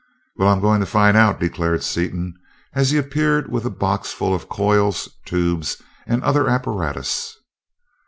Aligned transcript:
"Well, 0.35 0.49
I'm 0.49 0.61
going 0.61 0.79
to 0.79 0.87
find 0.87 1.15
out," 1.15 1.39
declared 1.39 1.83
Seaton, 1.83 2.33
as 2.73 2.89
he 2.89 2.97
appeared 2.97 3.51
with 3.51 3.65
a 3.65 3.69
box 3.69 4.11
full 4.11 4.33
of 4.33 4.49
coils, 4.49 5.07
tubes, 5.27 5.79
and 6.07 6.23
other 6.23 6.49
apparatus. 6.49 7.37